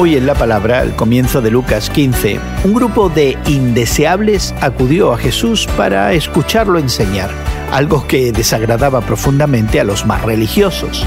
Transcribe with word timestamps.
Hoy 0.00 0.14
en 0.14 0.26
la 0.26 0.36
palabra, 0.36 0.78
al 0.78 0.94
comienzo 0.94 1.42
de 1.42 1.50
Lucas 1.50 1.90
15, 1.90 2.38
un 2.62 2.72
grupo 2.72 3.08
de 3.08 3.36
indeseables 3.48 4.54
acudió 4.60 5.12
a 5.12 5.18
Jesús 5.18 5.66
para 5.76 6.12
escucharlo 6.12 6.78
enseñar, 6.78 7.30
algo 7.72 8.06
que 8.06 8.30
desagradaba 8.30 9.00
profundamente 9.00 9.80
a 9.80 9.84
los 9.84 10.06
más 10.06 10.22
religiosos. 10.22 11.04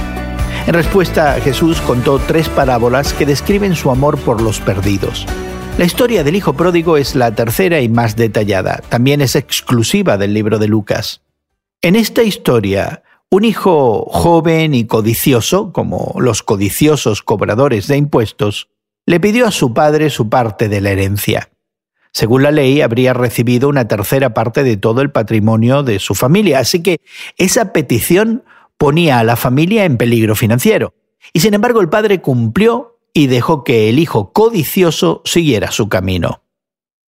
En 0.67 0.73
respuesta, 0.73 1.39
Jesús 1.39 1.79
contó 1.79 2.19
tres 2.19 2.49
parábolas 2.49 3.13
que 3.13 3.25
describen 3.25 3.77
su 3.77 3.91
amor 3.91 4.19
por 4.19 4.41
los 4.41 4.59
perdidos. 4.59 5.25
La 5.77 5.85
historia 5.85 6.25
del 6.25 6.35
Hijo 6.35 6.51
Pródigo 6.51 6.97
es 6.97 7.15
la 7.15 7.33
tercera 7.33 7.79
y 7.79 7.87
más 7.87 8.17
detallada, 8.17 8.81
también 8.89 9.21
es 9.21 9.37
exclusiva 9.37 10.17
del 10.17 10.33
libro 10.33 10.59
de 10.59 10.67
Lucas. 10.67 11.21
En 11.81 11.95
esta 11.95 12.23
historia, 12.23 13.03
un 13.29 13.45
hijo 13.45 14.05
joven 14.09 14.73
y 14.73 14.83
codicioso, 14.83 15.71
como 15.71 16.13
los 16.17 16.43
codiciosos 16.43 17.21
cobradores 17.23 17.87
de 17.87 17.95
impuestos, 17.95 18.67
le 19.05 19.19
pidió 19.19 19.47
a 19.47 19.51
su 19.51 19.73
padre 19.73 20.09
su 20.09 20.29
parte 20.29 20.69
de 20.69 20.81
la 20.81 20.91
herencia. 20.91 21.49
Según 22.13 22.43
la 22.43 22.51
ley, 22.51 22.81
habría 22.81 23.13
recibido 23.13 23.69
una 23.69 23.87
tercera 23.87 24.33
parte 24.33 24.63
de 24.63 24.77
todo 24.77 25.01
el 25.01 25.11
patrimonio 25.11 25.83
de 25.83 25.99
su 25.99 26.13
familia, 26.13 26.59
así 26.59 26.83
que 26.83 26.99
esa 27.37 27.71
petición 27.71 28.43
ponía 28.77 29.19
a 29.19 29.23
la 29.23 29.35
familia 29.35 29.85
en 29.85 29.97
peligro 29.97 30.35
financiero. 30.35 30.93
Y 31.33 31.39
sin 31.39 31.53
embargo 31.53 31.81
el 31.81 31.89
padre 31.89 32.19
cumplió 32.19 32.99
y 33.13 33.27
dejó 33.27 33.63
que 33.63 33.89
el 33.89 33.99
hijo 33.99 34.33
codicioso 34.33 35.21
siguiera 35.23 35.71
su 35.71 35.87
camino. 35.87 36.43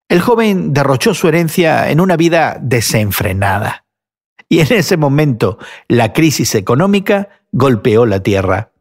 El 0.09 0.21
joven 0.21 0.73
derrochó 0.73 1.13
su 1.13 1.27
herencia 1.27 1.91
en 1.91 1.99
una 2.01 2.17
vida 2.17 2.57
desenfrenada. 2.59 3.85
Y 4.49 4.59
en 4.61 4.73
ese 4.73 4.97
momento 4.97 5.59
la 5.87 6.11
crisis 6.11 6.55
económica 6.55 7.29
golpeó 7.51 8.05
la 8.05 8.21
tierra. 8.21 8.71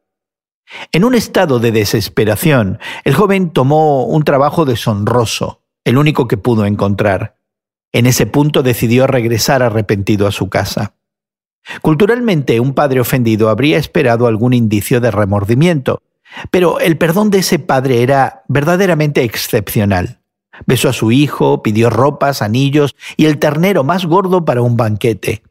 En 0.92 1.04
un 1.04 1.14
estado 1.14 1.58
de 1.58 1.72
desesperación, 1.72 2.78
el 3.04 3.14
joven 3.14 3.50
tomó 3.50 4.04
un 4.04 4.22
trabajo 4.24 4.64
deshonroso, 4.64 5.62
el 5.84 5.98
único 5.98 6.28
que 6.28 6.36
pudo 6.36 6.66
encontrar. 6.66 7.36
En 7.92 8.06
ese 8.06 8.26
punto 8.26 8.62
decidió 8.62 9.06
regresar 9.06 9.62
arrepentido 9.62 10.26
a 10.26 10.32
su 10.32 10.48
casa. 10.50 10.94
Culturalmente, 11.82 12.60
un 12.60 12.74
padre 12.74 13.00
ofendido 13.00 13.48
habría 13.48 13.78
esperado 13.78 14.26
algún 14.26 14.54
indicio 14.54 15.00
de 15.00 15.10
remordimiento, 15.10 16.02
pero 16.50 16.80
el 16.80 16.98
perdón 16.98 17.30
de 17.30 17.38
ese 17.38 17.58
padre 17.58 18.02
era 18.02 18.42
verdaderamente 18.48 19.22
excepcional. 19.22 20.20
Besó 20.66 20.88
a 20.88 20.92
su 20.92 21.12
hijo, 21.12 21.62
pidió 21.62 21.88
ropas, 21.88 22.42
anillos 22.42 22.96
y 23.16 23.26
el 23.26 23.38
ternero 23.38 23.84
más 23.84 24.06
gordo 24.06 24.44
para 24.44 24.62
un 24.62 24.76
banquete. 24.76 25.42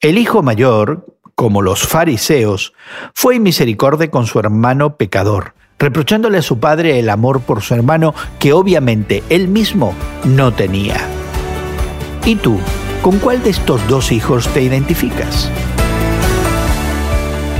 El 0.00 0.16
hijo 0.16 0.42
mayor, 0.42 1.17
como 1.38 1.62
los 1.62 1.86
fariseos, 1.86 2.72
fue 3.14 3.36
inmisericordia 3.36 4.10
con 4.10 4.26
su 4.26 4.40
hermano 4.40 4.96
pecador, 4.96 5.54
reprochándole 5.78 6.38
a 6.38 6.42
su 6.42 6.58
padre 6.58 6.98
el 6.98 7.08
amor 7.08 7.42
por 7.42 7.62
su 7.62 7.74
hermano 7.74 8.12
que 8.40 8.52
obviamente 8.52 9.22
él 9.28 9.46
mismo 9.46 9.94
no 10.24 10.52
tenía. 10.52 10.96
¿Y 12.24 12.34
tú, 12.34 12.58
con 13.02 13.20
cuál 13.20 13.40
de 13.44 13.50
estos 13.50 13.86
dos 13.86 14.10
hijos 14.10 14.48
te 14.48 14.62
identificas? 14.62 15.48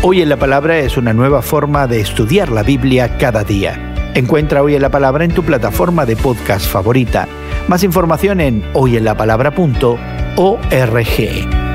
Hoy 0.03 0.23
en 0.23 0.29
la 0.29 0.39
Palabra 0.39 0.81
es 0.81 0.97
una 0.97 1.13
nueva 1.13 1.41
forma 1.41 1.87
de 1.87 2.01
estudiar 2.01 2.51
la 2.51 2.65
Biblia 2.65 3.17
cada 3.17 3.45
día. 3.45 4.11
Encuentra 4.17 4.65
Hoy 4.65 4.75
en 4.75 4.83
la 4.83 4.91
Palabra 4.91 5.25
en 5.25 5.33
tu 5.33 5.45
plataforma 5.45 6.05
de 6.05 6.17
podcast 6.17 6.67
favorita. 6.67 7.29
Más 7.69 7.85
información 7.85 8.41
en 8.41 8.65
hoyenlapalabra.org. 8.75 11.68